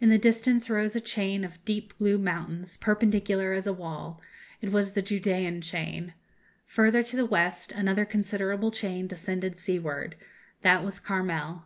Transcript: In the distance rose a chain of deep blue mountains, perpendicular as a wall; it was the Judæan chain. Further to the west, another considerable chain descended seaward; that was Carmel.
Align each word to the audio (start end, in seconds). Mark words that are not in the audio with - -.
In 0.00 0.08
the 0.08 0.16
distance 0.16 0.70
rose 0.70 0.96
a 0.96 0.98
chain 1.00 1.44
of 1.44 1.62
deep 1.66 1.92
blue 1.98 2.16
mountains, 2.16 2.78
perpendicular 2.78 3.52
as 3.52 3.66
a 3.66 3.72
wall; 3.74 4.18
it 4.62 4.72
was 4.72 4.92
the 4.92 5.02
Judæan 5.02 5.62
chain. 5.62 6.14
Further 6.66 7.02
to 7.02 7.16
the 7.16 7.26
west, 7.26 7.72
another 7.72 8.06
considerable 8.06 8.70
chain 8.70 9.06
descended 9.06 9.58
seaward; 9.58 10.16
that 10.62 10.82
was 10.82 10.98
Carmel. 10.98 11.64